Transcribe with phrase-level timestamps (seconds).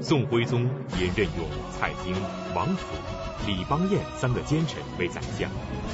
[0.00, 0.68] 宋徽宗
[0.98, 2.14] 也任用蔡京、
[2.54, 2.94] 王府、
[3.46, 5.50] 李邦彦三个奸臣为宰相，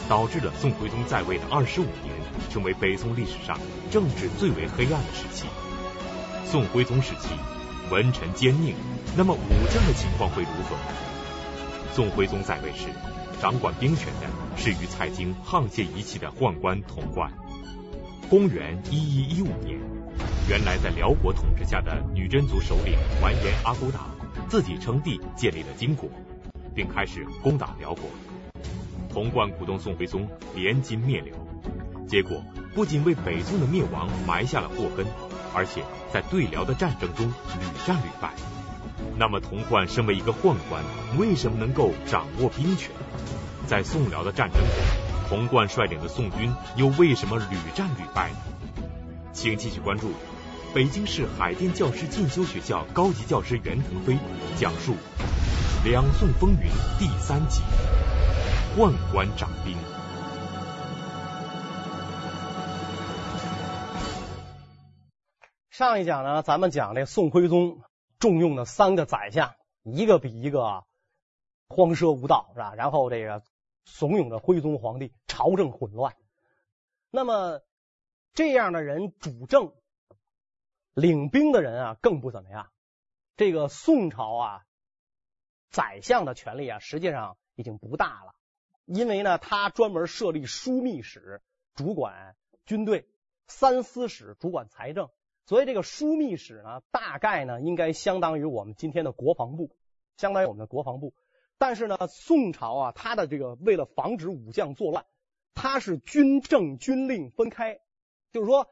[0.08, 2.14] 导致了宋徽宗在位的二十五年
[2.50, 3.58] 成为北宋历史上
[3.90, 5.46] 政治最为黑暗的时期。
[6.44, 7.28] 宋徽宗时期，
[7.90, 8.74] 文臣奸佞，
[9.16, 10.76] 那么武将的情况会如何？
[11.92, 12.86] 宋徽宗在位时，
[13.40, 14.26] 掌管兵权的
[14.56, 17.32] 是与蔡京沆瀣一气的宦官童贯。
[18.28, 19.78] 公元一一一五年，
[20.48, 24.00] 原来在辽国统治下的女真族首领完颜阿骨打
[24.48, 26.08] 自己称帝，建立了金国，
[26.74, 28.04] 并开始攻打辽国。
[29.12, 31.34] 童贯鼓动宋徽宗联金灭辽，
[32.08, 32.42] 结果
[32.74, 35.06] 不仅为北宋的灭亡埋下了祸根，
[35.54, 38.32] 而且在对辽的战争中屡战屡败。
[39.16, 40.82] 那么，童贯身为一个宦官，
[41.18, 42.90] 为什么能够掌握兵权？
[43.66, 48.36] 在宋辽的战争中，童贯率领的宋军又为什么屡战屡败呢？
[49.40, 50.10] 请继续关注
[50.74, 54.18] 北京市海淀教师进修学校高级教师袁腾飞
[54.58, 54.94] 讲述
[55.82, 57.62] 两宋风云第三集：
[58.76, 59.74] 宦官掌兵。
[65.70, 67.80] 上一讲呢，咱们讲这宋徽宗。
[68.18, 70.84] 重用的三个宰相，一个比一个
[71.66, 72.74] 荒奢无道，是吧？
[72.74, 73.42] 然后这个
[73.86, 76.14] 怂恿着徽宗皇帝朝政混乱。
[77.10, 77.62] 那么
[78.32, 79.72] 这样的人主政、
[80.94, 82.70] 领兵的人啊，更不怎么样。
[83.36, 84.66] 这个宋朝啊，
[85.70, 88.34] 宰相的权力啊，实际上已经不大了，
[88.84, 91.42] 因为呢，他专门设立枢密使，
[91.74, 92.36] 主管
[92.66, 93.04] 军队；
[93.46, 95.08] 三司使主管财政。
[95.46, 99.74] 所以这个枢密使呢，大概呢应该相当于我们今天的国防部，
[100.16, 101.14] 相当于我们的国防部。
[101.58, 105.06] 但是呢，宋朝啊，他的这个为了防止武将作乱，
[105.54, 107.80] 他是军政军令分开，
[108.32, 108.68] 就是说，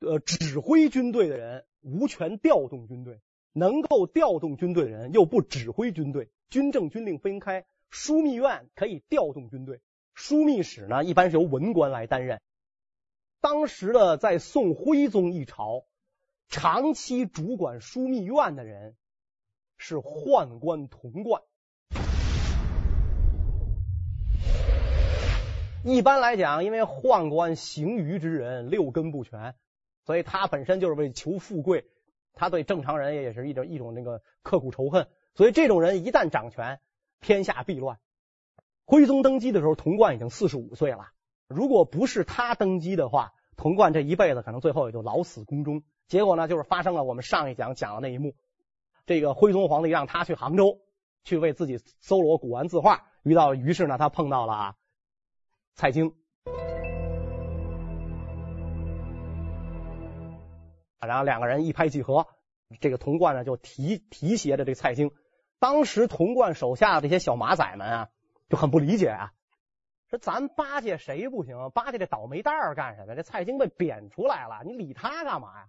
[0.00, 3.20] 呃，指挥军队的人无权调动军队，
[3.52, 7.66] 能够调动军队的人又不指挥军队，军政军令分开。
[7.90, 9.80] 枢密院可以调动军队，
[10.14, 12.40] 枢密使呢一般是由文官来担任。
[13.40, 15.84] 当时的在宋徽宗一朝，
[16.48, 18.96] 长期主管枢密院的人
[19.76, 21.42] 是宦官童贯。
[25.82, 29.54] 一般来讲，因为宦官行于之人六根不全，
[30.04, 31.86] 所以他本身就是为求富贵，
[32.34, 35.08] 他对正常人也是一种一种那个刻骨仇恨。
[35.34, 36.80] 所以这种人一旦掌权，
[37.20, 37.98] 天下必乱。
[38.84, 41.08] 徽宗登基的时候，童贯已经四十五岁了。
[41.48, 45.82] 如果不是他登基的话，童贯这一辈子可能最后也就老死宫中。
[46.08, 48.34] 结果呢，就是发生了我们上一讲讲的那一幕。
[49.06, 50.78] 这个徽宗皇帝让他去杭州
[51.24, 54.76] 去为自己搜罗古玩字画，遇到于是呢，他碰到了啊
[55.74, 56.14] 蔡京，
[61.00, 62.26] 然后两个人一拍即合。
[62.80, 65.10] 这个童贯呢就提提携着这蔡京。
[65.58, 68.08] 当时童贯手下这些小马仔们啊
[68.48, 69.32] 就很不理解啊。
[70.08, 71.70] 说咱巴结谁不行？
[71.74, 73.14] 巴结这倒霉蛋儿干什么？
[73.14, 75.68] 这蔡京被贬出来了，你理他干嘛呀？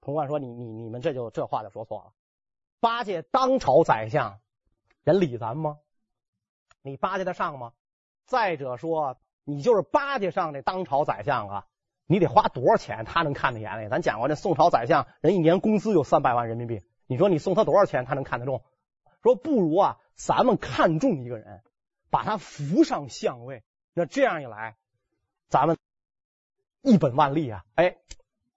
[0.00, 2.12] 童贯说：“你你你们这就这话就说错了。
[2.78, 4.38] 巴结当朝宰相，
[5.02, 5.78] 人理咱吗？
[6.82, 7.72] 你巴结得上吗？
[8.26, 11.66] 再者说，你就是巴结上这当朝宰相啊，
[12.06, 13.88] 你得花多少钱他能看在眼里？
[13.88, 18.62] 咱讲过，这宋朝宰相人一年工资有三百万人民币，你说你送他多少钱他能看得中？
[19.22, 21.62] 说不如啊，咱们看中一个人。”
[22.08, 24.76] 把他扶上相位，那这样一来，
[25.48, 25.76] 咱们
[26.82, 27.64] 一本万利啊！
[27.74, 27.96] 哎，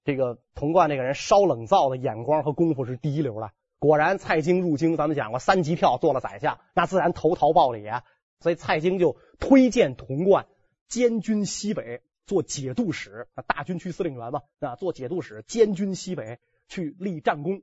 [0.06, 3.52] 这个童贯这个人烧冷灶的眼光和功夫是第一流的。
[3.80, 8.04] 果然，蔡京入京，咱们讲过三级跳做了宰相，那自然投桃报李啊。
[8.40, 10.48] 所以蔡京就推荐童贯
[10.88, 17.62] 监军西北，做节度使，大军区司令员嘛，啊，做节度使监军西北去立战功。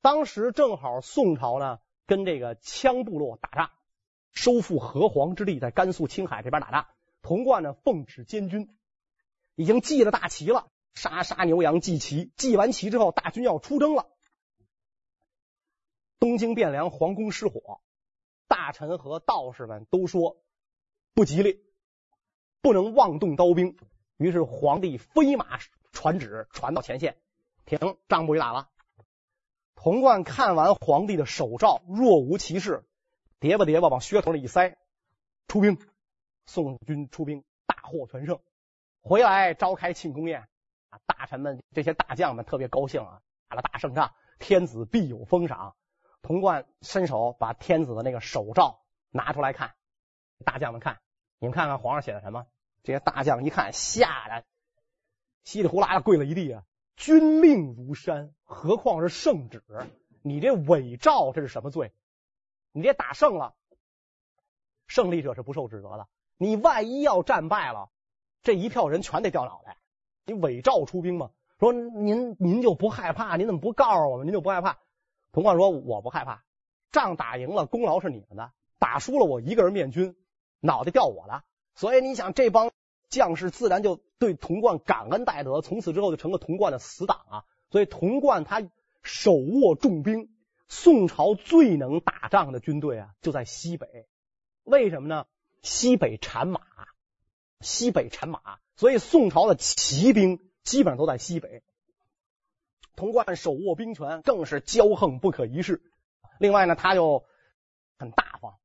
[0.00, 3.70] 当时正好宋朝呢跟这个羌部落打仗。
[4.32, 6.86] 收复河湟之地，在甘肃、青海这边打仗。
[7.20, 8.72] 童贯呢，奉旨监军，
[9.56, 12.30] 已经祭了大旗了，杀杀牛羊祭旗。
[12.36, 14.06] 祭完旗之后，大军要出征了。
[16.20, 17.80] 东京汴梁皇宫失火，
[18.50, 20.36] 大臣和道士们都说
[21.14, 21.62] 不吉利，
[22.60, 23.76] 不能妄动刀兵。
[24.16, 25.60] 于是皇帝飞马
[25.92, 27.16] 传旨，传到前线，
[27.64, 28.68] 停，仗不许打了。
[29.76, 32.84] 童贯看完皇帝的手诏，若无其事。
[33.38, 34.76] 叠吧叠吧，往靴头里一塞，
[35.46, 35.78] 出兵。
[36.46, 38.40] 宋军出兵，大获全胜，
[39.00, 40.48] 回来召开庆功宴
[40.88, 40.98] 啊！
[41.06, 45.76] 大臣们这些大将们特别高兴啊，打了大胜仗，天子必有封赏。
[46.22, 48.80] 童贯伸手把天子的那个手诏
[49.10, 49.74] 拿出来看，
[50.44, 51.00] 大将们看，
[51.38, 52.46] 你们看看皇上写的什么？
[52.82, 54.44] 这些大将一看，吓得
[55.44, 56.64] 稀里呼啦的跪了一地啊！
[56.96, 59.62] 军令如山，何况是圣旨？
[60.22, 61.92] 你这伪造这是什么罪？
[62.72, 63.54] 你这打胜了，
[64.86, 66.08] 胜利者是不受指责的。
[66.36, 67.90] 你万一要战败了，
[68.42, 69.78] 这一票人全得掉脑袋。
[70.24, 71.30] 你伪造出兵嘛？
[71.58, 73.36] 说您您就不害怕？
[73.36, 74.26] 您怎么不告诉我们？
[74.26, 74.78] 您就不害怕？
[75.32, 76.42] 童贯说：“我不害怕，
[76.90, 80.16] 仗打赢了，功劳是你们的；打输了，我一个人面军，
[80.58, 81.44] 脑袋掉我的。
[81.74, 82.72] 所以你想，这帮
[83.08, 87.44] 将士自然就对童贯感恩戴德，从此之后就成了童贯的死党啊。
[87.70, 88.68] 所以童贯他
[89.02, 90.28] 手握重兵，
[90.68, 94.08] 宋朝最能打仗的军队啊，就在西北。
[94.64, 95.26] 为什么呢？
[95.62, 96.60] 西北产马，
[97.60, 98.40] 西北产马，
[98.74, 101.62] 所以宋朝的骑兵基本上都在西北。”
[103.00, 105.80] 童贯手握兵权，更是骄横不可一世。
[106.38, 107.24] 另外呢，他又
[107.98, 108.58] 很大方，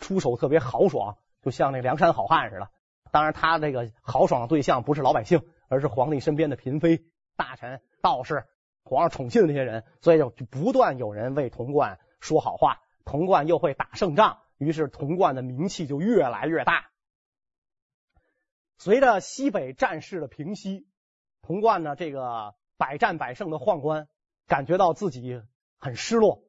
[0.00, 2.68] 出手特别豪爽，就像那梁山好汉似的。
[3.12, 7.04] 当然，他这个豪爽的对象不是老百姓，而是皇帝身边的嫔妃、
[7.36, 8.46] 大臣、道士、
[8.82, 9.84] 皇上宠信的那些人。
[10.00, 12.80] 所以就不断有人为童贯说好话。
[13.04, 16.90] 童贯又会打胜仗，于是童贯的名气就越来越大。
[18.78, 20.88] 随着西北战事的平息，
[21.40, 22.56] 童贯呢，这个。
[22.76, 24.08] 百战百胜的宦官
[24.46, 25.40] 感觉到自己
[25.78, 26.42] 很失落、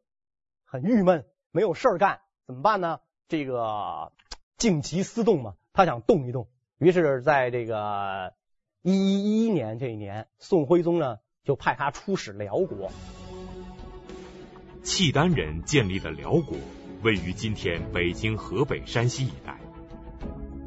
[0.65, 2.99] 很郁闷，没有事儿干，怎么办呢？
[3.27, 4.11] 这个
[4.57, 6.49] 静极思动嘛，他想动一动。
[6.77, 8.33] 于是，在这个
[8.81, 12.91] 一一一年这一年，宋徽宗呢就派他出使辽国。
[14.83, 16.57] 契丹人建立的辽国
[17.03, 19.59] 位于今天北京、河北、山西一带。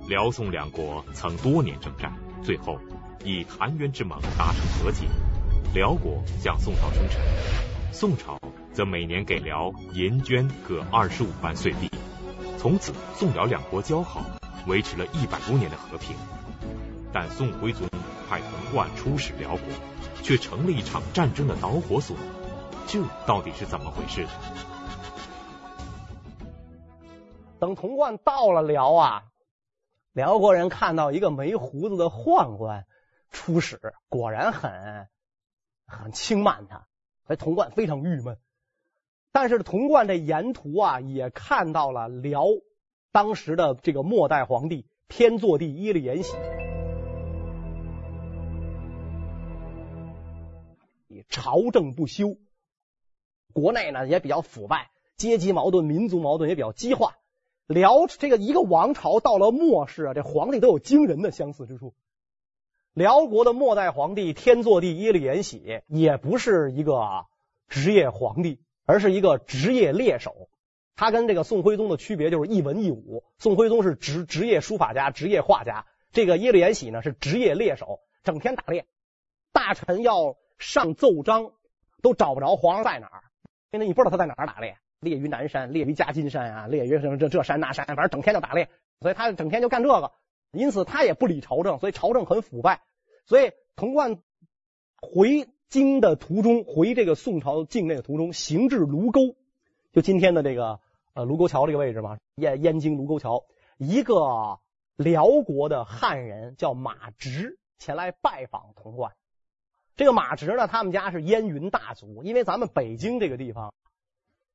[0.08, 2.78] 辽宋两国曾多年征战，最后
[3.24, 5.06] 以澶渊之盟达成和解。
[5.72, 7.20] 辽国向宋朝称臣，
[7.92, 8.36] 宋朝
[8.72, 11.88] 则每年给辽银绢各二十五万岁币。
[12.58, 14.20] 从此，宋辽两国交好，
[14.66, 16.16] 维持了一百多年的和平。
[17.12, 17.88] 但宋徽宗
[18.28, 19.60] 派童贯出使辽国，
[20.24, 22.16] 却成了一场战争的导火索。
[22.88, 24.26] 这到底是怎么回事？
[27.60, 29.22] 等童贯到了辽啊，
[30.14, 32.86] 辽国人看到一个没胡子的宦官
[33.30, 35.06] 出使，果然很。
[35.98, 36.86] 很 轻慢他，
[37.26, 38.38] 所以童贯非常郁闷。
[39.32, 42.44] 但是童贯这沿途啊，也看到了辽
[43.12, 46.36] 当时的这个末代皇帝天祚帝耶律延禧，
[51.28, 52.36] 朝政不修，
[53.52, 57.16] 国内呢也比较腐败，阶级矛盾、民族矛盾也比较激化。
[57.66, 61.94] 辽这个一个王朝到了末世啊，这皇帝都有惊人的相似之处。
[62.94, 67.26] 辽国的末代皇帝天祚帝耶律延禧也不是一个
[67.68, 70.48] 职业皇帝，而是一个职业猎手。
[70.96, 73.24] 他跟这个宋徽宗的区别就是一文一武。
[73.38, 78.86] 宋徽宗是职职业书法家、职业画家，这个耶律延禧呢是职业猎手，整天打猎。
[79.52, 81.52] 大臣要上奏章，
[82.02, 83.22] 都找不着皇上在哪儿，
[83.70, 88.68] 因为你不知道他在哪儿打猎，猎于南山，猎于嘉金山啊，猎于什么这这山那山，反正整天就打猎，
[89.00, 90.12] 所以他整天就干这个。
[90.52, 92.82] 因此，他也不理朝政，所以朝政很腐败。
[93.24, 94.20] 所以，童贯
[95.00, 99.36] 回京的途中，回这个宋朝境内的途中，行至卢沟，
[99.92, 100.80] 就今天的这个
[101.14, 103.44] 呃卢沟桥这个位置嘛，燕燕京卢沟桥，
[103.78, 104.58] 一个
[104.96, 109.12] 辽国的汉人叫马直前来拜访童贯。
[109.94, 113.72] 这个马直呢，他们家是燕云大族，因为咱们北京这个地方，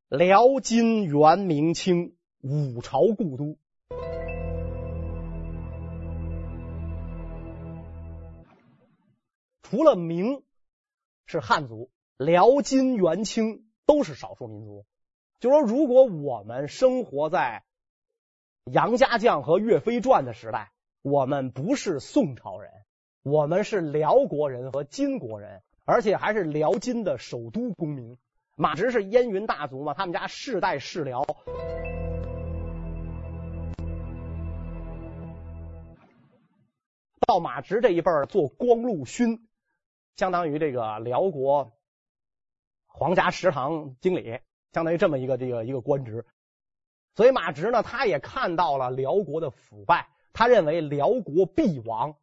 [0.10, 3.56] 辽金元明清五朝故都。
[9.76, 10.42] 除了明
[11.26, 14.86] 是汉族，辽金元清都是少数民族。
[15.42, 17.66] 就说如果我们生活在
[18.64, 22.72] 杨家将和岳飞传的时代，我们不是宋朝人，
[23.22, 28.18] 我们是辽国人和金国人，而且还是辽金的首都公民。
[28.56, 31.26] 马直是燕云大族嘛，他们家世代世辽。
[37.28, 39.45] 到马直这一辈儿做光禄勋。
[40.16, 41.74] 相当于这个辽国
[42.88, 44.40] 皇家食堂经理，
[44.72, 46.26] 相当于这么一个这个一个官职。
[47.16, 52.16] 所以马直呢，他也看到了辽国的腐败，他认为辽国必亡。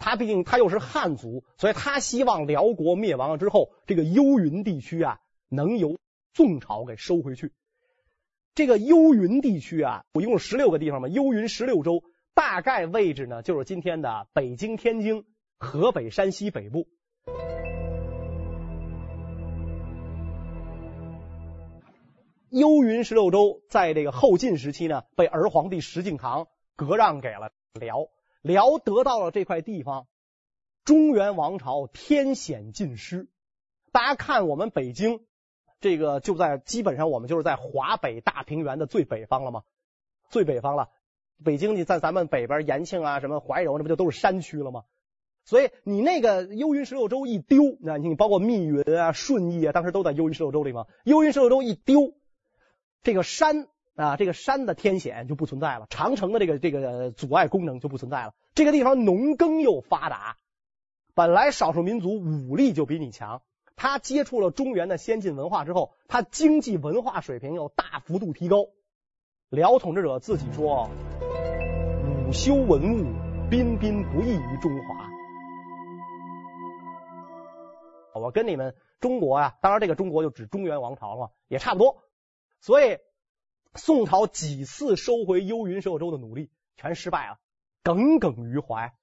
[0.00, 5.98] 他毕竟他又是汉族，所以他希望辽国灭亡了之后，这个幽云地区啊，能由
[6.34, 7.52] 宋朝给收回去。
[8.54, 15.26] 这个幽云地区啊，我一共十六个地方嘛，幽云十六州，大概位置呢，就是今天的北京、天津、
[15.58, 16.86] 河北、山西北部。
[22.50, 28.08] 幽云十六州在这个后晋时期呢，被儿皇帝石敬瑭割让给了辽。
[28.40, 30.06] 辽得到了这块地方，
[30.84, 33.28] 中原王朝天险尽失。
[33.92, 35.20] 大家看我们北京
[35.80, 39.62] 这个就在基本上我们就是在华北大平原的最北方了吗？
[40.30, 40.88] 最北方了。
[41.44, 44.84] 北京你在咱们北边延庆啊，什么怀柔，那不就都是山区了吗？
[45.48, 50.84] 所以你那个幽云十六州一丢，那你包括密云啊、顺义啊，当时都在幽云十六州里吗？
[51.04, 52.12] 幽云十六州一丢，
[53.02, 58.34] 这个山啊，这个山的天险就不存在了，长城的这个这个阻碍功能就不存在了。
[58.54, 60.36] 这个地方农耕又发达，
[61.14, 63.40] 本来少数民族武力就比你强，
[63.74, 68.66] 他接触了中原的先进文化之后，他经济文化水平又大幅度提高。
[69.48, 70.90] 辽统治者自己说。
[72.28, 73.06] 武修文物，
[73.48, 75.07] 彬彬不异于中华。
[78.18, 82.02] 我跟你们中国啊，当然这个中国就指中原王朝嘛，也差不多。
[82.60, 82.98] 所以
[83.74, 87.38] 宋朝几次收回幽云十六州的努力全失败了，
[87.82, 88.94] 耿耿于怀。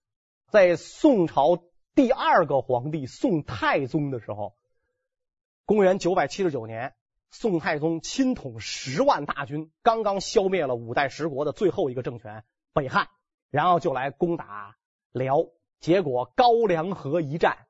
[0.50, 1.64] 在宋朝
[1.96, 4.56] 第二个皇帝宋太宗的时候，
[5.66, 6.94] 公元九百七十九年，
[7.32, 12.44] 宋太宗亲统十万大军，刚刚消灭了五代十国的最后一个政权。
[12.74, 13.08] 北汉，
[13.50, 14.76] 然后就来攻打
[15.12, 15.46] 辽，
[15.80, 17.68] 结果高梁河一战，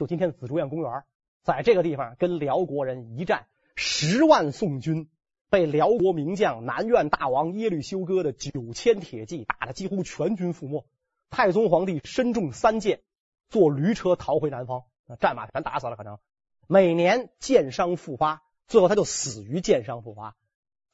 [0.00, 1.04] 就今天的紫竹院公园，
[1.42, 5.10] 在这个地方跟辽国人一战，十万宋军
[5.50, 10.86] 被辽国名将南院大王耶律休哥的九千铁骑打得几乎全军覆没。
[11.28, 13.02] 太宗皇帝身中三箭，
[13.50, 14.84] 坐驴车逃回南方，
[15.20, 16.18] 战马全打死了，可能
[16.66, 20.34] 每年箭伤复发，最后他就死于箭伤复发。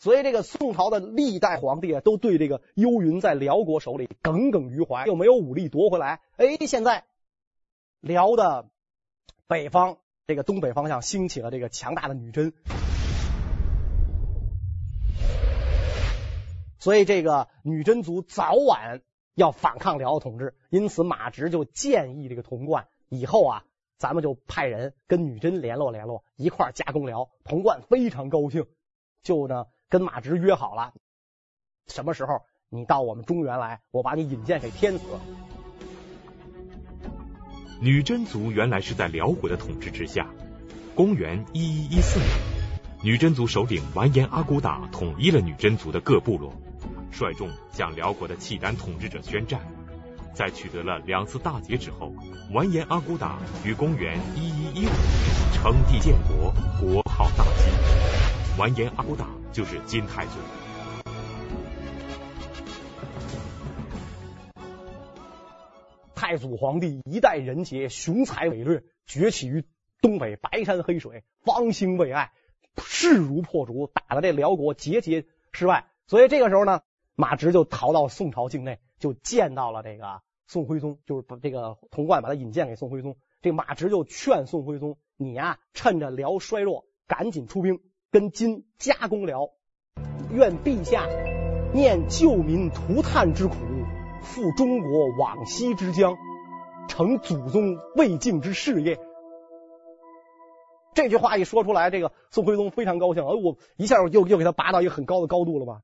[0.01, 6.21] 所以，这个宋朝的历代皇帝啊，都对这个幽云在辽国手里耿耿于怀，又没有武力夺回来。
[6.39, 7.05] 哎，现在
[8.01, 8.69] 辽的
[9.49, 12.53] 北方，这个东北方向兴起了这个强大的女真，
[16.79, 19.03] 所以这个女真族早晚
[19.35, 20.57] 要反抗辽统治。
[20.69, 23.65] 因此，马直就建议这个童贯以后啊，
[23.99, 27.31] 咱们就派人跟女真联络联络，一块儿夹攻辽。
[27.45, 28.67] 童贯非常高兴，
[29.23, 29.67] 就呢。
[29.89, 30.93] 跟马直约好了，
[31.87, 35.05] 什么时候你到我们中原来，我把你引荐给天子。
[37.81, 40.27] 女真族原来是在辽国的统治之下。
[40.95, 42.29] 公元一一一四年，
[43.03, 46.53] 女真族首领完颜阿骨打统一了女真族的各部落，
[47.11, 49.61] 率众向辽国的契丹统治者宣战。
[50.33, 52.15] 在取得了两次大捷之后，
[52.53, 58.59] 完颜阿骨打于公元一一一五年称帝建国，国号大金。
[58.59, 59.27] 完颜阿骨打。
[59.53, 60.33] 就是金太祖。
[66.17, 69.67] 太祖皇帝一代人杰，雄才伟略，崛起于
[70.01, 72.33] 东北白山黑水，方兴未艾，
[72.79, 75.89] 势如破竹，打得这辽国节节失败。
[76.07, 76.81] 所以这个时候呢，
[77.15, 83.19] 马直就逃到宋朝境内，就见到了这个宋徽宗，就是把这个童贯把他引荐给宋徽宗。
[83.43, 87.79] 这马直就劝宋徽宗：“你呀、趁着辽衰弱，赶紧出兵。”
[88.11, 89.51] 跟金夹攻辽，
[90.31, 91.07] 愿陛下
[91.75, 93.57] 念救民涂炭之苦，
[94.27, 96.17] 赴中国往昔之疆，
[96.89, 98.99] 成祖宗未竟之事业。
[100.95, 105.83] 这句话一说出来，这个宋徽宗非常高兴，哎我一下又又给他拔到一个很高的高度了吧？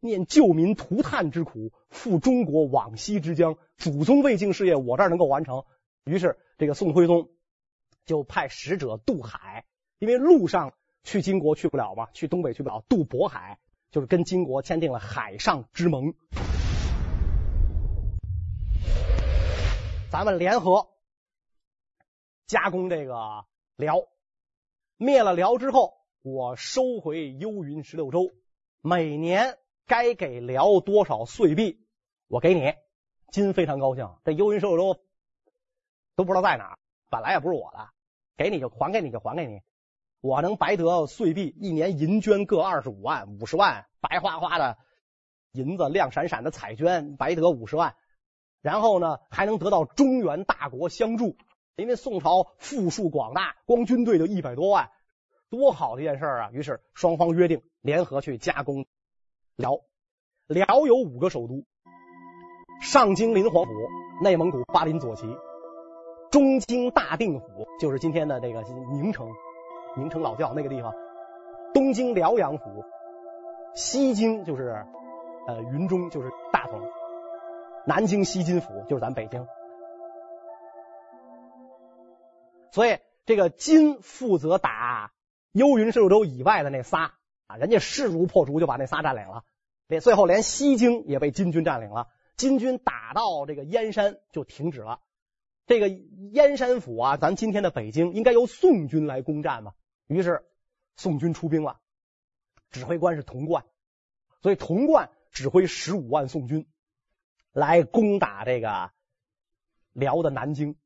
[0.00, 5.64] 念救民涂炭之苦，赴中国往昔之疆，祖宗未竟事业，我这儿能够完成。
[6.04, 7.28] 于是这个宋徽宗
[8.06, 9.64] 就派使者渡海，
[9.98, 10.74] 因为路上。
[11.04, 13.58] 去金国去不了嘛，去东北去不了，渡渤海
[13.90, 16.12] 就是跟金国签订了海上之盟。
[20.10, 20.88] 咱们联合
[22.46, 23.44] 夹攻这个
[23.76, 24.08] 辽，
[24.96, 28.32] 灭了辽之后，我收回幽云十六州，
[28.80, 31.86] 每年该给辽多少岁币，
[32.26, 32.74] 我给你。
[33.30, 34.98] 金非常高兴，这幽云十六州
[36.16, 36.78] 都不知道在哪儿，
[37.10, 37.90] 本来也不是我的，
[38.38, 39.60] 给你就还给你就还给你。
[40.22, 44.78] 我能白得岁币，一年银绢各二十五万，五十万白花花的
[45.52, 47.94] 银子，亮闪闪的彩绢，白得五十万。
[48.60, 51.36] 然后呢，还能得到中原大国相助，
[51.76, 54.90] 因为宋朝富庶广大，光军队就一百多万，
[55.48, 56.50] 多好的一件事啊！
[56.52, 58.86] 于是双方约定联合去夹攻
[59.56, 59.80] 辽。
[60.46, 61.64] 辽有五个首都：
[62.80, 63.70] 上京临黄府，
[64.22, 65.26] 内蒙古巴林左旗；
[66.30, 67.46] 中京大定府，
[67.78, 68.62] 就是今天的这个
[68.92, 69.28] 宁城。
[69.96, 70.92] 宁城老窖那个地方，
[71.74, 72.84] 东京辽阳府，
[73.74, 74.84] 西京就是
[75.46, 76.80] 呃云中就是大同，
[77.88, 79.48] 南京西津府就是咱北京。
[82.70, 85.14] 所以这个金负责打
[85.52, 87.14] 幽云十六州以外的那仨
[87.46, 89.42] 啊，人家势如破竹就把那仨占领了，
[89.86, 92.08] 连最后连西京也被金军占领了。
[92.36, 95.00] 金军打到这个燕山就停止了。
[95.66, 99.72] 这个燕山府啊，咱今天的北京应该由宋军来攻占嘛。
[100.06, 100.44] 于是
[100.96, 101.80] 宋军出兵了，
[102.70, 103.64] 指挥官是童贯，
[104.42, 106.66] 所以童贯指挥十五万宋军
[107.52, 108.90] 来攻打这个
[109.92, 110.76] 辽的南京。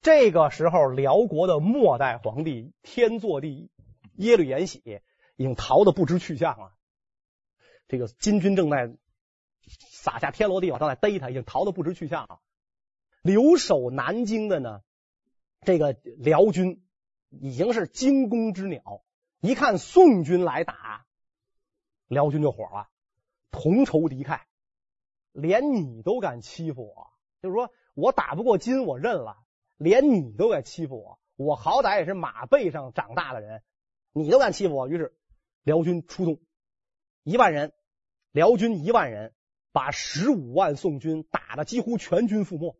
[0.00, 3.70] 这个时候，辽国的末代皇帝天祚帝
[4.16, 4.82] 耶律延禧
[5.36, 6.72] 已经逃得不知去向了。
[7.88, 8.94] 这个金军正在
[9.66, 12.40] 撒下天罗地网，正在逮他，已经逃得不知去向了。
[13.22, 14.82] 留守南京的呢，
[15.62, 16.84] 这个辽军
[17.30, 19.02] 已经是惊弓之鸟，
[19.40, 21.06] 一看宋军来打，
[22.06, 22.88] 辽军就火了，
[23.50, 24.40] 同仇敌忾，
[25.34, 27.10] 连你都敢欺负我，
[27.42, 29.36] 就是说我打不过金，我认了。
[29.76, 33.60] 连你都敢欺负我，我好歹也是马背上长大的人，
[34.12, 34.88] 你都敢欺负我。
[34.88, 35.12] 于是
[35.64, 36.38] 辽军出动
[37.24, 37.72] 一万人，
[38.30, 39.34] 辽军一万人
[39.72, 42.76] 把十五万宋军打得几乎全军覆没，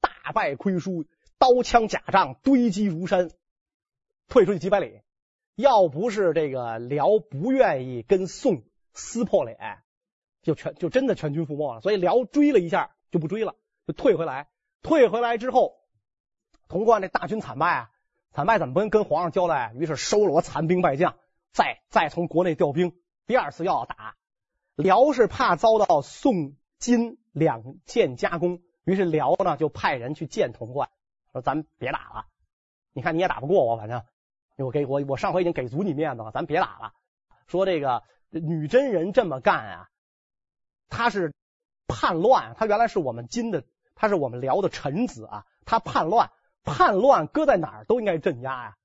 [0.00, 1.04] 大败亏输，
[1.38, 3.32] 刀枪甲仗堆积如山，
[4.28, 5.00] 退出去几百里。
[5.56, 8.62] 要不是这个辽不愿意跟宋
[8.94, 9.82] 撕破脸，
[10.42, 11.80] 就全就真的全军覆没了。
[11.80, 13.54] 所以辽追了一下就不追了，
[13.86, 14.48] 就退回来。
[14.82, 15.76] 退回来之后。
[16.70, 17.90] 童贯这大军惨败啊，
[18.30, 19.72] 惨败怎么跟跟皇上交代？
[19.76, 21.16] 于是收罗残兵败将，
[21.50, 22.94] 再再从国内调兵，
[23.26, 24.16] 第二次要打。
[24.74, 30.90] 辽是怕遭到宋金两线夹攻，于是辽呢就派人去见童贯，
[31.32, 32.26] 说咱别打了，
[32.92, 34.02] 你看你也打不过我，反正
[34.58, 36.92] 我给我我上回已经给足你面子了，咱别打了。
[37.46, 39.87] 说这个女真人这么干啊，
[40.88, 41.34] 他是
[41.86, 43.64] 叛乱，他原来是我们金的，
[43.94, 46.30] 他是我们辽的臣子啊，他叛乱。
[46.64, 48.76] 叛乱搁在哪儿都应该镇压呀，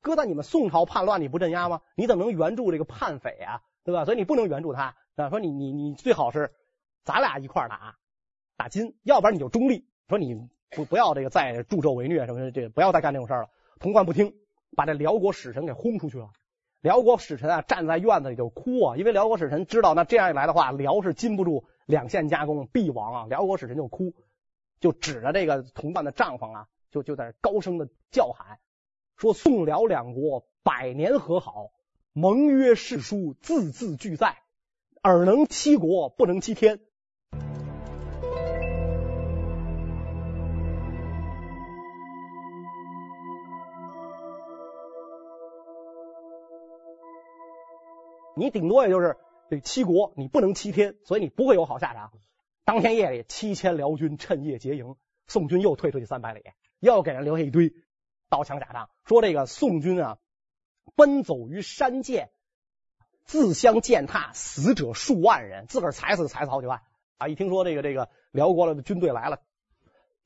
[0.00, 1.80] 搁在你们宋朝叛乱你不镇压吗？
[1.96, 3.62] 你怎么能援助这个叛匪啊？
[3.82, 4.04] 对吧？
[4.04, 5.30] 所以你不能援助他啊。
[5.30, 6.52] 说你你你最好是
[7.02, 7.96] 咱俩一块打
[8.56, 9.84] 打金，要不然你就中立。
[10.08, 13.48] 说你不不要这个再助纣为虐什么的，这不要再干这种事了。
[13.80, 14.32] 童贯不听，
[14.76, 16.30] 把这辽国使臣给轰出去了。
[16.84, 23.26] 辽国使臣啊站在院子里就哭啊，因为辽国使臣知道那这样一来的话，辽是禁不住两线夹攻必亡啊。
[23.26, 24.12] 辽国使臣就哭，
[24.80, 26.68] 就指着这个同伴的帐篷啊。
[26.90, 28.58] 就就在高声的叫喊，
[29.16, 31.70] 说宋辽两国百年和好，
[32.12, 34.36] 盟约誓书字字俱在，
[35.00, 36.80] 尔能欺国不能欺天。
[48.36, 49.16] 你顶多也就是
[49.50, 52.12] 这七国，你不能七天，所以你不会有好下场。
[52.64, 56.42] 当天夜里，七千辽军趁夜结营，宋军又退出去三百里。
[56.80, 57.72] 又给人留下一堆
[58.28, 60.18] 刀枪甲仗，说这个宋军啊，
[60.96, 62.28] 奔走于山涧，
[63.24, 66.82] 自相践踏，死者数万人，自个儿踩死踩死好几万
[67.16, 67.28] 啊！
[67.28, 69.40] 一听说这个这个辽国的军队来了，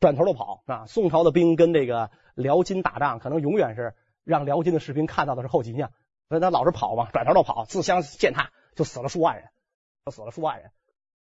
[0.01, 0.87] 转头就跑啊！
[0.87, 3.95] 宋朝的兵跟这个辽金打仗，可能永远是
[4.25, 5.93] 让辽金的士兵看到的是后脊梁，
[6.29, 9.49] 所以他老是跑嘛，转头就跑，自相践踏，就死了数万人，
[10.05, 10.71] 就死了数万人。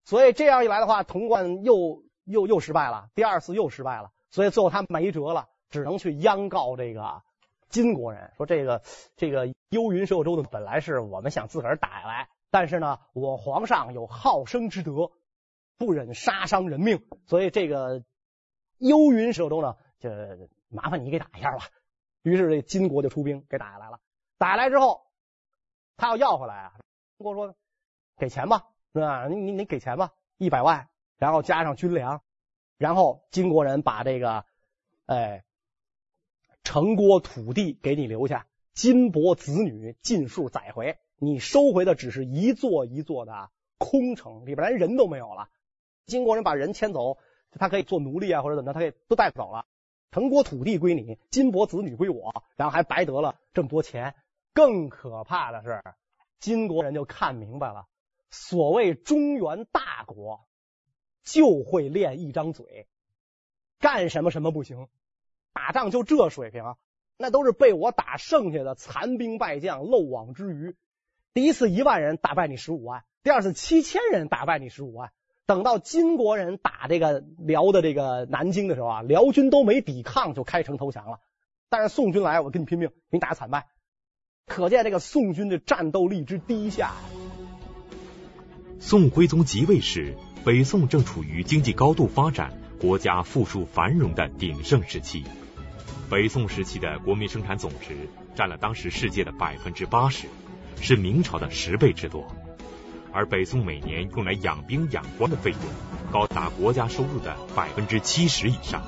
[0.05, 4.11] 所以这样一来的话，童贯又又又失败了，第二次又失败了。
[4.31, 7.23] 所以最后他没辙了，只能去央告这个
[7.69, 8.83] 金国人，说这个
[9.17, 15.13] 这个幽云十六州呢，本来是我们想自个儿打下来，但是呢，我皇上有好生之德，
[15.77, 18.03] 不忍杀伤人命，所以这个
[18.79, 20.11] 幽云十六州呢，就
[20.69, 21.67] 麻烦你给打一下吧。
[22.23, 24.01] 于是这金国就出兵给打下来了。
[24.39, 25.03] 打来之后，
[25.97, 26.73] 他要要回来啊，
[27.19, 27.55] 金国说
[28.17, 29.27] 给钱吧，是吧？
[29.27, 32.23] 你你你给钱吧，一百万，然后加上军粮。
[32.77, 34.45] 然后金国人把这个，
[35.07, 35.45] 哎，
[36.63, 45.49] 城郭土地给你留下，金帛子女尽数载回，你收回的只是一座一座的空城，里边连人都没有了。
[46.07, 47.19] 金国人把人迁走，
[47.51, 49.67] 他可以做奴隶啊，或者怎么着，他可以都带走了。
[50.13, 54.15] 城郭土地归你，金帛子女归我，然后还白得了这么多钱。
[54.59, 55.81] 更可怕的是，
[56.41, 57.87] 金国人就看明白了，
[58.29, 60.45] 所谓中原大国。
[61.23, 62.89] 就会练一张嘴，
[63.79, 64.89] 干什么什么不行，
[65.53, 66.75] 打仗就这水平，
[67.19, 70.75] 那都是被我打剩下的残兵败将、漏网之鱼。
[71.35, 75.13] 第一次一万人打败你十五万，第二次七千人打败你十五万。
[75.45, 81.21] 等到金国人打这个辽的这个南京的时候啊，辽军都没抵抗就开城投降了。
[81.69, 83.67] 但是宋军来，我跟你拼命，给你打惨败。
[84.49, 86.93] 可见这个宋军的战斗力之低下。
[88.81, 90.17] 宋徽宗即位时。
[90.45, 95.25] 北宋正处于经济高度发展、国家富庶繁荣的鼎盛时期。
[96.09, 100.27] 北宋时期的国民生产总值占了当时世界的百分之八十，
[100.81, 102.27] 是明朝的十倍之多。
[103.13, 105.61] 而北宋每年用来养兵养官的费用
[106.11, 108.83] 高达国家收入的百分之七十以上。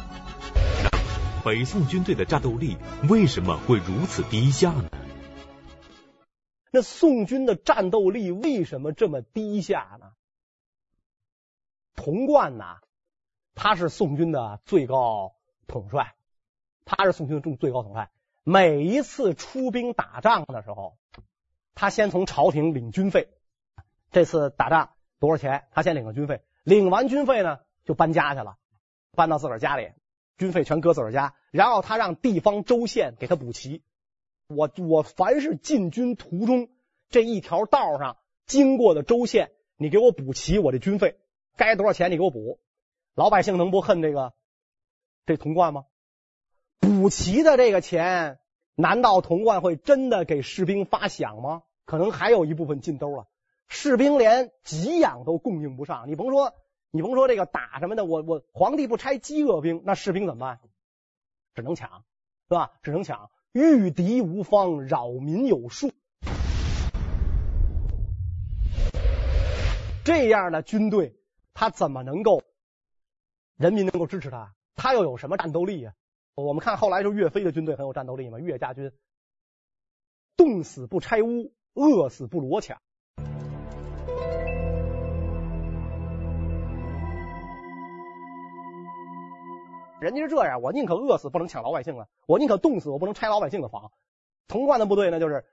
[1.45, 2.77] 北宋军队的战斗力
[3.09, 4.85] 为什么会如此低下呢？
[6.71, 10.13] 那宋军的战斗力为什么这么低下呢？
[11.95, 12.81] 童贯呐，
[13.55, 15.35] 他是宋军的最高
[15.67, 16.15] 统帅，
[16.85, 18.11] 他是宋军的最高统帅。
[18.45, 20.97] 每一次出兵打仗的时候，
[21.75, 23.29] 他先从朝廷领军费。
[24.11, 25.67] 这次打仗多少钱？
[25.73, 28.57] 他先领个军费，领完军费呢，就搬家去了，
[29.13, 29.93] 搬到自个儿家里，
[30.39, 31.35] 军费全搁自个儿家。
[31.51, 33.83] 然后他让地方州县给他补齐。
[34.51, 36.69] 我我凡是进军途中
[37.09, 41.17] 这一条道上经过的州县，你给我补齐我的军费，
[41.57, 42.59] 该多少钱你给我补。
[43.15, 44.35] 老百姓能不恨这个
[45.25, 45.87] 这童贯吗？
[46.81, 48.41] 补齐的这个钱，
[48.75, 51.63] 难道童贯会真的给士兵发饷吗？
[51.85, 53.29] 可能还有一部分进兜了。
[53.69, 56.55] 士兵连给养都供应不上，你甭说，
[56.91, 60.61] 你甭说这个打什么的，我我皇帝不拆饥饿兵，那士兵怎么办？
[61.55, 62.05] 只能抢，
[62.49, 62.73] 是吧？
[62.83, 63.31] 只能抢。
[63.53, 65.91] 御敌无方，扰民有术。
[70.05, 71.17] 这样的军队，
[71.53, 72.45] 他怎么能够
[73.57, 74.55] 人民能够支持他？
[74.77, 75.95] 他又有什么战斗力呀？
[76.37, 78.93] 我们看后来就岳飞的军队很有战斗力嘛，岳家军，
[80.37, 82.81] 冻死不拆屋，饿死不罗墙。
[90.01, 93.93] 人家是这样，我宁可饿死，不能抢老百姓的；我宁可冻死，我不能拆老百姓的房。
[94.49, 95.45] 童贯的部队呢，就是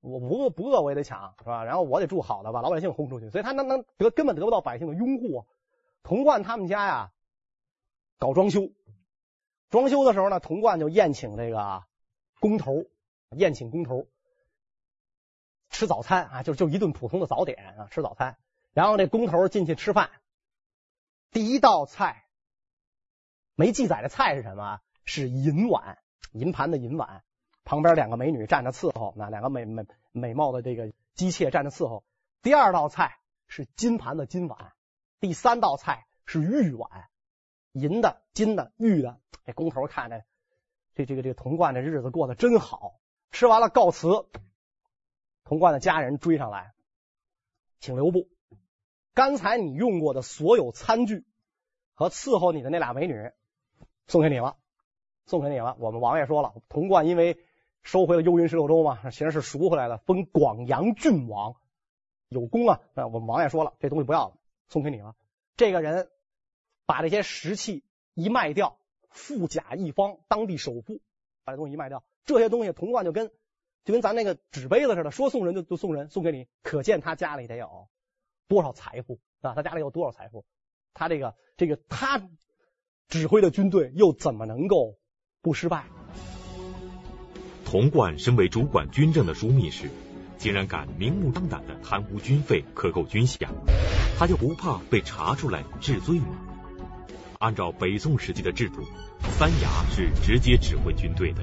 [0.00, 1.64] 我不饿不饿我也得抢，是吧？
[1.64, 5.44] 然后我得住好的，把老百姓轰出去，所以他能能得根本得不到百姓的拥护。
[6.02, 7.12] 童贯他们家呀，
[8.18, 8.70] 搞装修，
[9.70, 11.82] 装修的时候呢，童贯就宴请这个
[12.38, 12.84] 工头，
[13.30, 14.06] 宴请工头
[15.68, 18.38] 吃早餐啊，就就一顿普通的早点啊，吃早餐。
[18.72, 20.10] 然后这工头进去吃饭，
[21.32, 22.25] 第一道菜。
[23.56, 24.80] 没记载的菜是什么？
[25.04, 25.98] 是银碗，
[26.32, 27.24] 银盘的银碗，
[27.64, 32.04] 旁边两个美女站着伺候，那两个美美美貌的这个姬妾站着伺候。
[32.42, 34.74] 第二道菜是金盘的金碗，
[35.20, 37.08] 第三道菜是玉碗，
[37.72, 39.20] 银的、金的、玉的。
[39.44, 40.24] 这工头看着
[40.94, 43.00] 这这个这个童贯的日子过得真好。
[43.30, 44.28] 吃完了告辞，
[45.44, 46.74] 童贯的家人追上来，
[47.80, 48.28] 请留步。
[49.14, 51.24] 刚才你用过的所有餐具
[51.94, 53.30] 和伺候你的那俩美女。
[54.08, 54.56] 送给你了，
[55.26, 55.76] 送给你了。
[55.80, 57.38] 我们王爷说了，童贯因为
[57.82, 61.56] 收回了幽云十六州嘛，其实是赎回来了，封广阳郡王，
[62.28, 62.80] 有功啊。
[62.94, 64.36] 那我们王爷说了，这东西不要了，
[64.68, 65.16] 送给你了。
[65.56, 66.08] 这个人
[66.86, 68.78] 把这些石器一卖掉，
[69.10, 71.00] 富甲一方，当地首富。
[71.44, 73.30] 把这东西一卖掉，这些东西童贯就跟
[73.84, 77.88] 就跟咱那个纸杯子似的，说送人就就送人，送给你，可见他家里得有
[78.48, 79.54] 多少财富啊？
[79.54, 80.44] 他家里有多少财富？
[80.94, 82.28] 他这个这个他。
[83.08, 84.96] 指挥的军队又怎么能够
[85.40, 85.84] 不失败？
[87.64, 89.88] 童贯身为主管军政的枢密使，
[90.38, 93.46] 竟然敢明目张胆的贪污军费、克扣军饷，
[94.18, 96.26] 他就不怕被查出来治罪吗？
[97.38, 98.82] 按照北宋时期的制度，
[99.38, 101.42] 三衙是直接指挥军队的，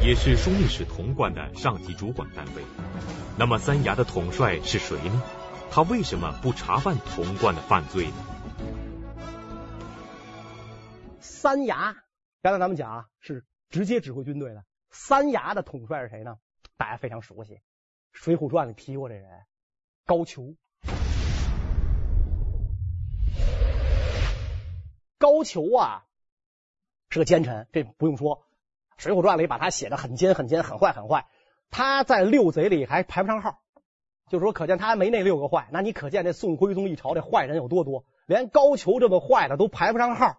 [0.00, 2.62] 也是枢密使童贯的上级主管单位。
[3.36, 5.22] 那么三衙的统帅是谁呢？
[5.72, 8.14] 他为什么不查办童贯的犯罪呢？
[11.40, 11.94] 三衙，
[12.42, 14.62] 刚才咱们讲啊，是直接指挥军队的。
[14.90, 16.36] 三衙的统帅是谁呢？
[16.76, 17.54] 大家非常熟悉，
[18.12, 19.26] 《水浒传》里提过这人，
[20.04, 20.56] 高俅。
[25.16, 26.04] 高俅啊，
[27.08, 28.36] 是个奸臣，这不用说，
[28.98, 31.26] 《水浒传》里把他写的很奸、很奸、很坏、很坏。
[31.70, 33.62] 他在六贼里还排不上号，
[34.28, 35.68] 就是说，可见他还没那六个坏。
[35.72, 38.04] 那你可见这宋徽宗一朝这坏人有多多？
[38.26, 40.38] 连高俅这么坏的都排不上号。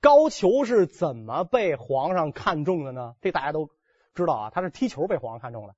[0.00, 3.16] 高俅是怎么被皇上看中的呢？
[3.20, 3.68] 这大家都
[4.14, 5.74] 知道啊，他是踢球被皇上看中的。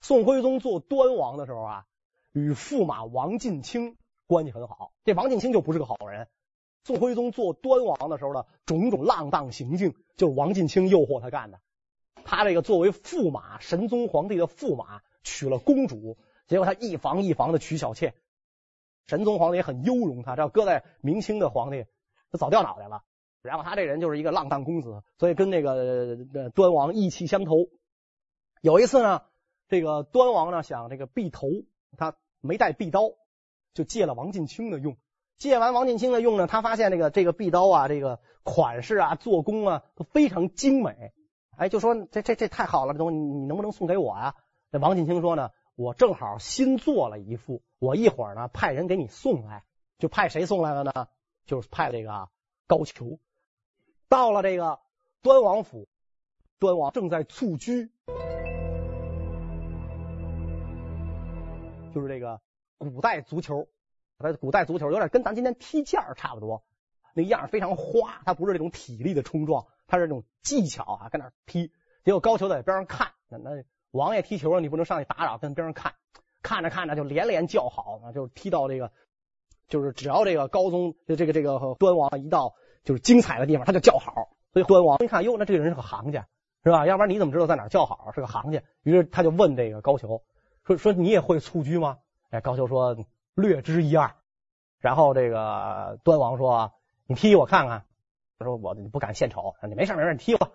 [0.00, 1.86] 宋徽宗做端王的时候啊，
[2.32, 4.92] 与驸马王进卿关系很好。
[5.04, 6.28] 这王进卿就不是个好人。
[6.84, 11.60] 宋徽宗做端王的时候呢，种种浪荡行径就是王进卿诱惑他干的。
[12.24, 18.14] 他这个作为驸马，神宗皇帝的驸马，娶了公主，结果他一房一房的娶小妾。
[19.06, 21.84] 神宗皇帝也很优容他，这要搁在明清的皇帝，
[22.30, 23.02] 他早掉脑袋了。
[23.42, 27.68] 然后他这人就是一个浪荡公子，所以跟那个端王意气相投。
[28.60, 29.22] 有一次呢，
[29.68, 31.48] 这个端王呢想这个剃头，
[31.96, 33.12] 他没带剃刀，
[33.72, 34.96] 就借了王进卿的用。
[35.38, 41.12] 借完王进卿的用呢，他发现这个这个剃刀啊，这个款式啊，做工啊都非常精美。
[41.56, 44.34] 哎，就说这这这太好了，这东西你能不能送给我啊？
[44.70, 49.64] 这王进卿说呢，我正好新做了一副，我一会儿呢派人给你送来。
[49.98, 51.08] 就派谁送来了呢？
[51.44, 52.28] 就是派这个
[52.66, 53.18] 高俅。
[54.10, 54.80] 到了这个
[55.22, 55.86] 端王府，
[56.58, 57.92] 端王正在蹴鞠。
[61.94, 62.40] 就是这个
[62.76, 63.68] 古代足球，
[64.40, 66.64] 古代足球有点跟咱今天踢毽差不多，
[67.14, 71.70] 那样非常花，它不是这种体力的冲撞，它是这种技巧啊，跟那踢。
[72.02, 75.94] 结果高俅在边上看，那那王爷踢球了你不能上去打扰，跟边上看，
[76.42, 78.90] 看着看着就连连叫好，就是踢到这个，
[79.68, 84.30] 就是只要这个高宗这个这个端王一到就是精彩的地方，他就叫好。
[84.52, 86.26] 所以端王一看，哟，那这个人是个行家，
[86.64, 86.86] 是吧？
[86.86, 88.62] 要不然你怎么知道在哪叫好是个行家？
[88.82, 90.22] 于是他就问这个高俅说
[90.76, 91.98] ：“说你也会蹴鞠吗？”
[92.30, 92.96] 哎，高俅说
[93.34, 94.14] ：“略知一二。”
[94.80, 96.72] 然后这个端王说
[97.06, 97.84] ：“你踢我看看。”
[98.38, 100.52] 他说：“我不敢献丑，你没事没事，你踢我。”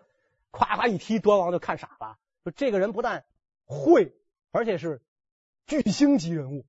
[0.52, 2.18] 咵咵一踢，端王就看傻了。
[2.44, 3.26] 说这个人不但
[3.66, 4.14] 会，
[4.52, 5.02] 而且是
[5.68, 6.66] 巨星级人物，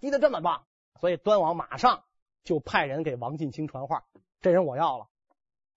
[0.00, 0.64] 踢得这么棒，
[1.00, 2.04] 所以端王马上
[2.44, 4.04] 就派人给王进清传话
[4.40, 5.08] ：“这人我要了，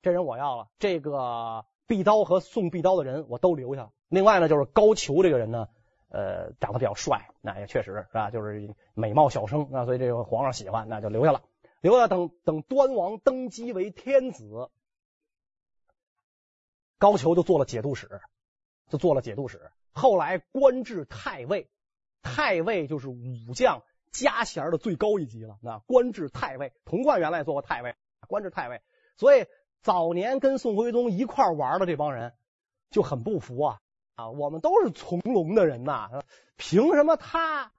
[0.02, 0.70] 这人我要了。
[0.80, 3.92] 这个璧刀和送璧刀的人我都留下了。
[4.08, 5.68] 另外呢，就是高俅这个人呢，
[6.10, 11.42] 呃，长得比较帅，那也确实是吧，就是美貌小生，那所以这个皇上喜欢，那就留下了。
[11.82, 14.70] 留下等等端王登基为天子。”
[17.00, 18.20] 高俅就做了节度使，
[18.90, 21.70] 就做了节度使，后来官至太尉，
[22.22, 25.58] 太尉就是武将加衔的最高一级了。
[25.62, 27.96] 那官至太尉，童贯原来也做过太尉，
[28.30, 28.82] 官至太尉。
[29.18, 29.48] 所以
[29.82, 32.34] 早年跟宋徽宗一块玩的这帮人
[32.90, 33.82] 就很不服啊
[34.16, 34.30] 啊！
[34.30, 36.24] 我们都是从龙的人呐，
[36.56, 37.74] 凭什么他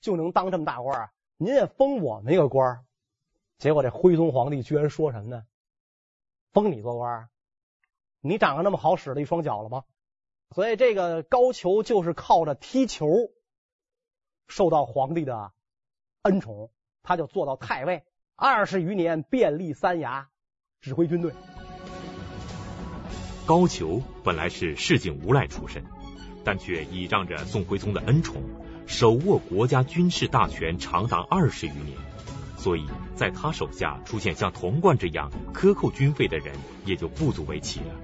[0.00, 1.12] 就能当这么大官啊？
[1.36, 2.84] 您也封我们一个官。
[3.58, 5.46] 结果这徽宗皇帝居然说什么呢？
[6.52, 7.28] 封你做官？
[8.20, 9.84] 你长得那么好使的一双脚了吗？
[10.50, 13.08] 所以这个高俅就是靠着踢球
[14.48, 15.52] 受到皇帝的
[16.22, 16.70] 恩宠，
[17.02, 18.04] 他就做到太尉，
[18.44, 20.24] 二十余年遍历三衙，
[20.80, 21.32] 指挥军队。
[23.46, 25.84] 高俅本来是市井无赖出身，
[26.42, 28.42] 但却倚仗着宋徽宗的恩宠，
[28.84, 31.96] 手握国家军事大权长达二十余年，
[32.56, 36.52] 所以在他手下出现像童贯这样克扣军费的人
[36.84, 37.94] 也就不足为奇了。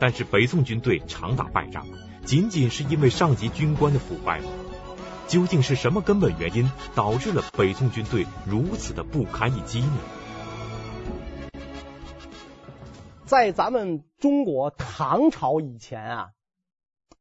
[0.00, 1.86] 但是北宋军队常打败仗，
[2.24, 4.46] 仅仅是因为上级军官的腐败吗？
[5.28, 9.98] 究竟是什么根本原因导致了北宋军队如此的不堪一击呢？
[13.24, 16.30] 在咱们中国唐朝以前啊，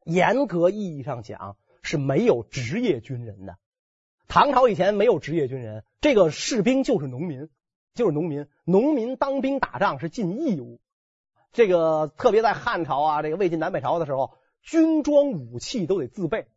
[0.03, 3.55] 严格意义上讲是没有职业军人的。
[4.27, 7.47] 唐朝以前没有职业军人，这个士兵就是农民，
[7.93, 8.47] 就是农民。
[8.65, 10.81] 农民当兵打仗是尽义务。
[11.53, 16.47] 这个特别在汉朝啊，这个魏晋南北朝的时候，军装武器都得自备。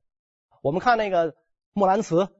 [0.64, 1.36] 我们看那个
[1.74, 2.30] 木兰辞，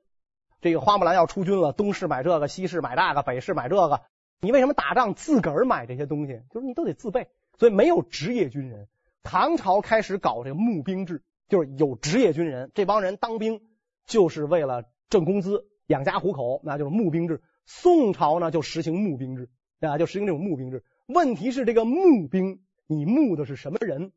[0.63, 4.01] 这个花木兰要出军了，东市买这个，西市买那个，北市买这个。
[4.41, 6.41] 你为什么打仗自个儿买这些东西？
[6.49, 8.89] 就是你都得自备，所以没有职业军人。
[9.23, 13.61] 唐朝开始搞这个募兵制，就是有职业军人，这帮人当兵
[14.07, 17.43] 就是为了挣工资、养家糊口，那就是募兵制。
[17.67, 20.83] 宋朝呢就实行募兵制，啊，就实行这种募兵制。
[21.09, 24.13] 问题是这个募兵，你募的是什么人？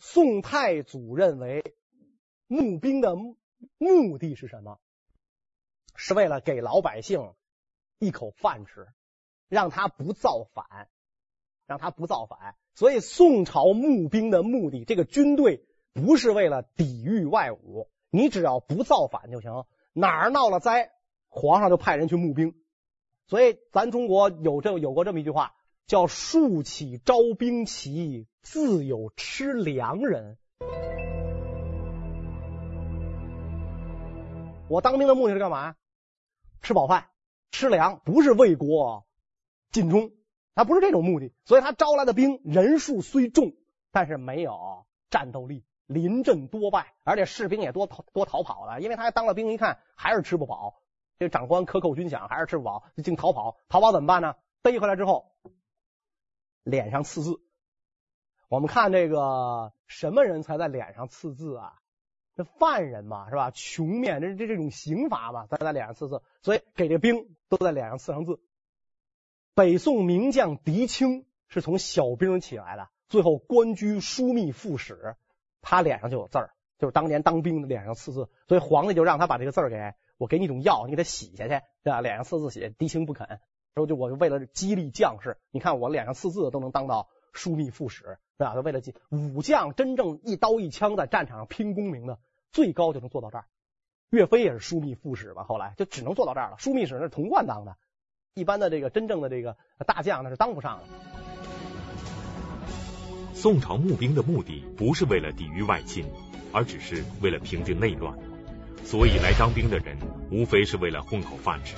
[0.00, 1.62] 宋太祖认为
[2.48, 4.80] 募兵的目的是什么？
[5.94, 7.32] 是为了给老百姓
[7.98, 8.88] 一口饭吃，
[9.48, 10.88] 让他不造反，
[11.66, 12.56] 让他不造反。
[12.74, 19.64] 所以宋朝募兵的目的，这个军队不是为了抵御外侮，你只要不造反就行。
[19.92, 20.92] 哪儿闹了灾，
[21.28, 22.54] 皇上就派人去募兵。
[23.26, 25.56] 所以，咱中国有这有过这么一句话，
[25.86, 30.38] 叫“竖起招兵旗，自有吃粮人”。
[34.68, 35.76] 我当兵的目的是干嘛？
[36.60, 37.08] 吃饱饭，
[37.50, 39.06] 吃粮，不是为国
[39.70, 40.12] 尽忠，
[40.54, 41.32] 他不是这种目的。
[41.44, 43.54] 所以他招来的兵人数虽众，
[43.90, 50.82] 但是没有战斗力，临阵多败，而且士兵也多多逃跑了，因为他当了兵，一看还是吃不饱。
[51.18, 53.56] 这长官克扣军饷还是吃不饱，就净逃跑。
[53.68, 54.34] 逃跑怎么办呢？
[54.62, 55.32] 逮回来之后，
[56.62, 57.40] 脸上刺字。
[58.48, 61.80] 我们看这个什么人才在脸上刺字啊？
[62.38, 63.50] 这犯人嘛，是吧？
[63.50, 66.22] 穷面，这这这种刑罚嘛，在在脸上刺字。
[66.40, 68.38] 所以给这兵都在脸上刺上字。
[69.54, 75.16] 北宋名将狄青是从小兵起来的，最后官居枢密副使，
[75.62, 78.28] 他脸上就有字儿，就是当年当兵的脸上刺字。
[78.46, 79.94] 所以皇帝就让他把这个字儿给。
[80.16, 82.00] 我给你一种药，你给他洗下去，对吧？
[82.00, 83.26] 脸上刺字写，狄青不肯。
[83.28, 83.40] 然
[83.74, 88.54] 后就我就为了激励将士，你看我脸上刺字都能当到枢密副使，对吧？
[88.54, 92.18] 就为了激武将真正一刀一枪在战场上拼功名的，
[92.52, 93.44] 最高就能做到这儿。
[94.10, 95.44] 岳飞也是枢密副使吧？
[95.44, 96.56] 后来就只能做到这儿了。
[96.58, 97.76] 枢密使那是童贯当的，
[98.34, 99.56] 一般的这个真正的这个
[99.86, 100.84] 大将那是当不上的。
[103.34, 106.04] 宋朝募兵的目的不是为了抵御外侵，
[106.52, 108.18] 而只是为了平定内乱。
[108.82, 109.98] 所以来当兵的人
[110.30, 111.76] 无非是为了混口饭吃。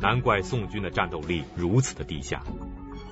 [0.00, 2.42] 难怪宋军的战斗力如此的低下。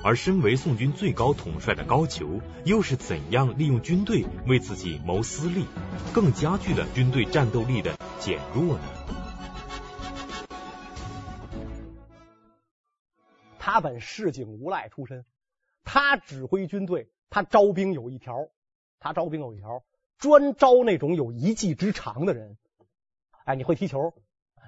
[0.04, 5.64] 而身为宋军最高统帅的高俅，又是怎样利用军队为自己谋私利，
[6.12, 8.82] 更加剧了军队战斗力的减弱呢？
[13.60, 15.24] 他本市井无赖出身，
[15.84, 18.48] 他指挥军队，他招兵有一条，
[18.98, 19.84] 他招兵有一条，
[20.18, 22.58] 专招那种有一技之长的人。
[23.44, 24.12] 哎，你会踢球？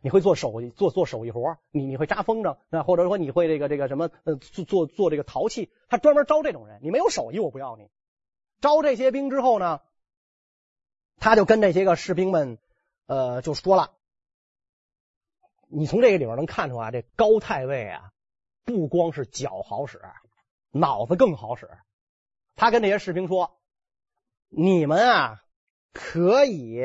[0.04, 6.80] 你会做手，做做手艺活，你你会扎风筝，那或者说你会这个这个什么呃做做做这个陶器，他专门招这种人。
[6.82, 7.88] 你没有手艺，我不要你。
[8.60, 9.80] 招这些兵之后呢，
[11.16, 12.58] 他就跟这些个士兵们
[13.06, 13.92] 呃就说了，
[15.68, 18.12] 你从这个里边能看出来，这高太尉啊，
[18.66, 20.02] 不光是脚好使，
[20.70, 21.70] 脑子更好使。
[22.56, 23.58] 他跟这些士兵说，
[24.50, 25.42] 你们啊
[25.94, 26.78] 可以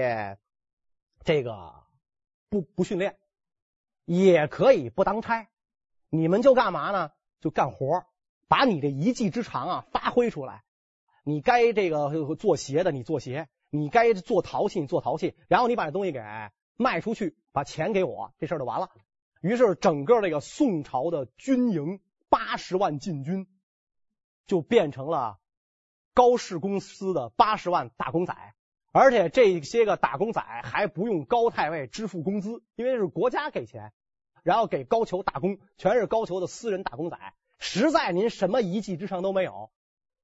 [1.25, 1.78] 这个。
[2.49, 3.17] 不不训练，
[4.05, 5.47] 也可以不当差，
[6.09, 7.12] 你们就干嘛呢？
[7.39, 8.05] 就干活，
[8.47, 10.63] 把你的一技之长啊发挥出来。
[11.23, 15.35] 你该这个做鞋的，你做鞋；你该做陶器，你做陶器。
[15.47, 16.21] 然后你把这东西给
[16.75, 18.89] 卖出去，把钱给我，这事儿就完了。
[19.41, 23.47] 于是整个这个宋朝的军营八十万禁军，
[24.47, 25.39] 就变成了
[26.13, 28.35] 高氏公司的八十万打工仔。
[28.91, 33.91] 而且这些个打工仔还不用高太尉支付工资，因为是国家给钱，
[34.41, 37.17] 然后给高俅打工，全是高俅的私人打工仔。
[37.60, 39.69] 实在您什么一技之长都没有，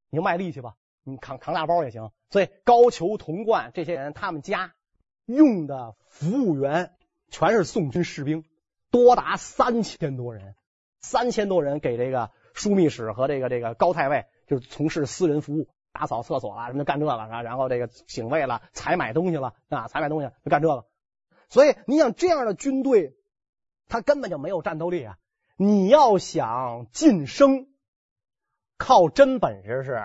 [0.10, 2.12] 你就卖力气吧，你扛扛大包也行。
[2.30, 4.74] 所以高俅、童贯这些人，他们家
[5.26, 6.92] 用的服务员
[7.30, 8.46] 全是宋军士兵，
[8.90, 10.56] 多达三千多人，
[11.02, 15.68] 三千多人给这个枢密使和这个这个高太尉就是从事私人服务。
[15.96, 17.42] 打扫厕所了，什么就干这个啊？
[17.42, 20.86] 然后这个警卫了，采买东西了啊，采买东西就干这个。
[21.48, 23.16] 所以你想这样的军队，
[23.88, 25.18] 他根本就没有战斗力啊！
[25.56, 27.68] 你要想晋升，
[28.78, 30.02] 靠真本事是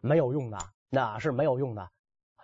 [0.00, 1.90] 没有用的，那是没有用的。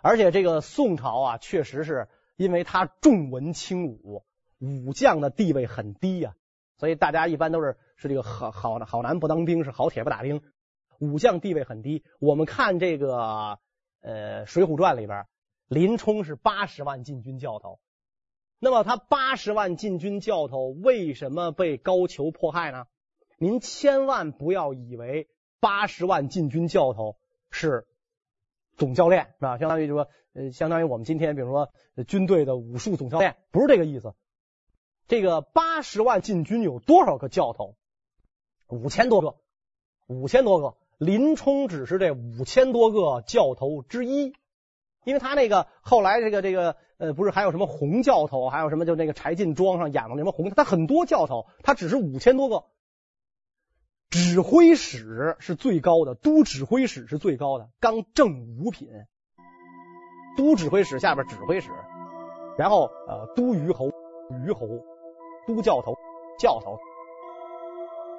[0.03, 4.25] 而且这个宋朝啊，确实是因为他重文轻武，
[4.59, 6.35] 武将的地位很低呀，
[6.77, 10.43] 所以大家一般都是是这个好好好男不当兵，是好铁不打钉。
[10.99, 12.05] 武将地位很低。
[12.19, 13.59] 我们看这个
[14.01, 15.27] 呃《水浒传》里边，
[15.69, 17.81] 林冲是八十万禁军教头。
[18.59, 22.87] 那么他八十万禁军教头为什么被高俅迫害呢？
[23.37, 25.29] 您千万不要以为
[25.61, 27.17] 八十万禁军教头
[27.51, 27.87] 是
[28.77, 29.59] 总教练，是吧？
[29.59, 31.73] 相当于就说呃，相当于我们今天比如说
[32.07, 34.15] 军队的武术总教练，不是这个意思。
[35.09, 37.77] 这个八十万禁军有多少个教头？
[38.69, 39.37] 五千多个，
[40.07, 40.77] 五千多个。
[40.99, 44.35] 林冲只是这五千多个教头之一，
[45.05, 52.65] 因为他那个后来这个这个呃，不是还有什么洪教头，还有什么就那个柴进庄上养的什么洪，他很多教头，他只是五千多个。
[54.11, 58.89] 指挥使是最高的，都指挥使是最高的，刚正五品。
[60.37, 61.71] 都指挥使下边指挥使，
[62.59, 63.89] 然后呃，都虞侯、
[64.31, 64.67] 虞侯、
[65.47, 65.95] 都教头、
[66.41, 66.77] 教头，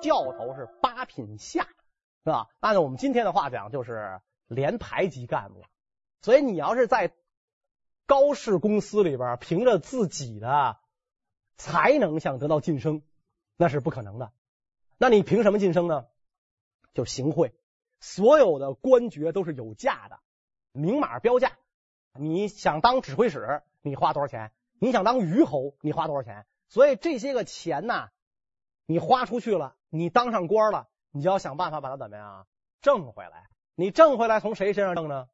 [0.02, 1.68] 教头是八品下。
[2.26, 2.50] 是吧？
[2.60, 5.64] 按照我们今天的话讲，就是连排级干部。
[6.24, 7.14] 所以你要是在
[8.08, 10.80] 高氏公司里边，凭着自己的
[11.56, 13.04] 才能想得到晋升，
[13.58, 14.32] 那是不可能的。
[14.98, 16.08] 那你凭什么晋升呢？
[16.96, 17.54] 就行贿。
[18.00, 20.20] 所有的官爵都是有价的，
[20.72, 21.52] 明码标价。
[22.18, 24.52] 你想当指挥使，你花多少钱？
[24.80, 26.48] 你想当虞侯，你花多少钱？
[26.70, 28.10] 所以这些个钱呐，
[28.88, 30.90] 你花出去了，你当上官了。
[31.16, 32.46] 你就要想办法把它怎么样
[32.82, 33.48] 挣回来？
[33.76, 35.30] 你挣回来从谁身上挣呢？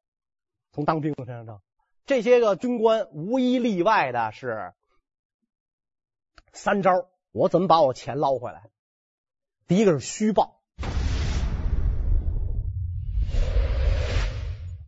[0.70, 1.60] 从当兵的身上挣。
[2.06, 4.74] 这些个军官无一例外的是
[6.52, 8.70] 三招，我怎么把我钱捞回来？
[9.66, 10.60] 第一个是虚报，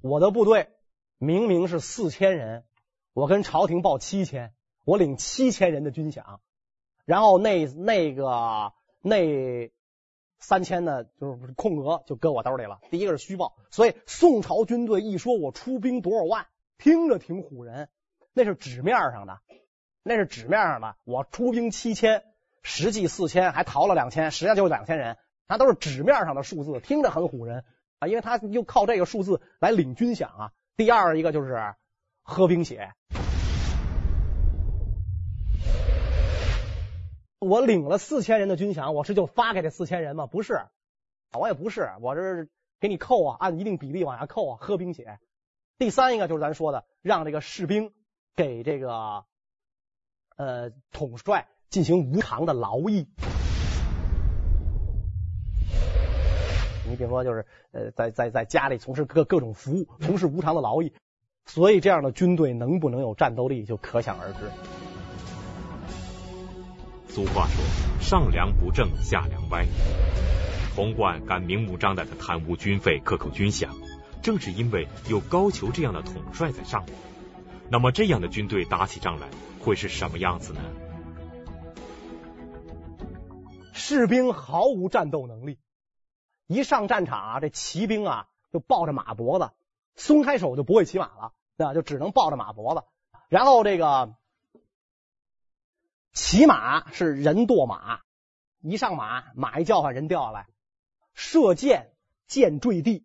[0.01, 0.71] 我的部队
[1.19, 2.65] 明明是四千人，
[3.15, 4.55] 我跟朝廷报七千，
[4.85, 6.39] 我领七千人的军饷，
[7.05, 9.73] 然后那那个那。
[10.47, 12.79] 三千呢，就是空额就搁我兜里了。
[12.91, 17.89] 第一个是虚报，所以宋朝军队一说我出兵多少万，听着挺唬人，
[18.35, 19.39] 那是纸面上的，
[20.03, 20.97] 那是纸面上的。
[21.05, 22.25] 我出兵七千，
[22.63, 25.17] 实际四千，还逃了两千，实际上就两千人，
[25.49, 27.65] 那都是纸面上的数字，听着很唬人
[28.01, 30.53] 啊，因为他又靠这个数字来领军饷啊。
[30.77, 31.75] 第二一个就是
[32.23, 32.93] 喝兵血。
[37.39, 40.27] 我领了四千人的军饷，我是就发给这四千人吗？
[40.27, 40.63] 不是，
[41.39, 42.49] 我也不是，我这是
[42.81, 45.19] 给你扣啊，按一定比例往下扣啊，喝兵血。
[45.77, 47.93] 第三一个就是咱说的，让这个士兵
[48.37, 49.25] 给这个
[50.37, 53.09] 呃统帅进行无偿的劳役。
[56.89, 60.93] 你比如说，就是呃，在在在家里从事各各种服务，从事无偿的劳役，
[61.47, 64.51] 所以这样的军队能不能有战斗力，就可想而知。
[67.15, 67.63] 俗话说
[68.03, 69.65] ：“上梁不正下梁歪。”
[70.75, 73.69] 童贯敢明目张胆的贪污军费、克扣军饷，
[74.21, 76.95] 正是因为有高俅这样的统帅在上面。
[77.71, 79.29] 那么，这样的军队打起仗来
[79.61, 80.61] 会是什么样子呢？
[83.73, 85.61] 士兵毫无战斗能力。
[86.49, 89.53] 一上战场啊，这骑兵啊就抱着马脖子，
[89.95, 91.75] 松开手就不会骑马了，对吧？
[91.75, 92.83] 就只能抱着马脖子。
[93.29, 94.15] 然后这个
[96.15, 97.99] 骑马是人堕马，
[98.63, 100.47] 一上马，马一叫唤，人掉下来。
[101.13, 101.91] 射箭，
[102.29, 103.05] 箭坠地。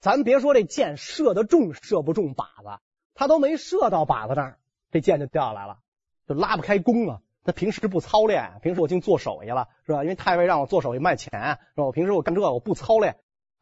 [0.00, 2.80] 咱别说这箭射得中，射不中靶子，
[3.14, 4.58] 他都没射到靶子那儿，
[4.90, 5.78] 这箭就掉下来了，
[6.26, 7.22] 就拉不开弓了。
[7.44, 10.02] 他平时不操练，平时我净做手艺了，是吧？
[10.02, 11.84] 因为太尉让我做手艺卖钱，是吧？
[11.84, 13.20] 我平时我干这个，我不操练。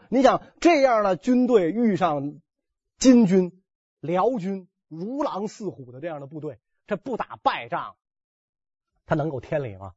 [0.08, 2.40] 你想这样的军队遇上
[2.96, 3.62] 金军、
[4.00, 7.96] 辽军如狼似虎的这样的部队，这不打败仗，
[9.06, 9.92] 他能够天理吗？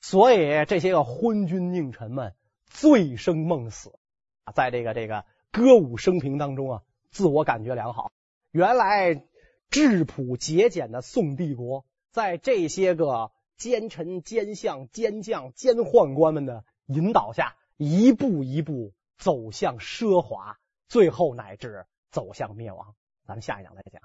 [0.00, 2.34] 所以这些个昏君佞臣们
[2.66, 3.98] 醉生梦死
[4.44, 8.12] 啊，在这个这个歌舞升平当中啊，自我感觉良好。
[8.50, 9.26] 原来
[9.70, 11.84] 质朴节俭的宋帝国。
[12.10, 22.94] 在这些个奸臣、奸相、奸将、奸宦官们的引导下，一步一步走向奢华，最后乃至走向灭亡。
[23.26, 24.00] 咱们下一讲再讲。